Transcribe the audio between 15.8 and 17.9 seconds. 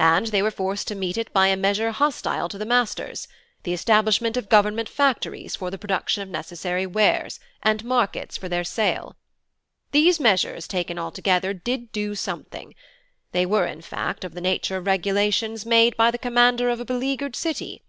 by the commander of a beleaguered city.